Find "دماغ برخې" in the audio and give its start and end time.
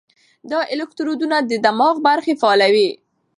1.65-2.33